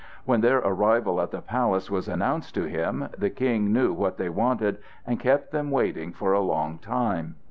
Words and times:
When 0.25 0.41
their 0.41 0.57
arrival 0.57 1.21
at 1.21 1.29
the 1.29 1.43
palace 1.43 1.91
was 1.91 2.07
announced 2.07 2.55
to 2.55 2.63
him, 2.63 3.09
the 3.19 3.29
King 3.29 3.71
knew 3.71 3.93
what 3.93 4.17
they 4.17 4.29
wanted, 4.29 4.79
and 5.05 5.19
kept 5.19 5.51
them 5.51 5.69
waiting 5.69 6.11
for 6.11 6.33
a 6.33 6.41
long 6.41 6.79
time. 6.79 7.35